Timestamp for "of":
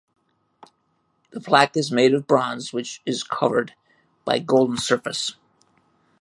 2.15-2.25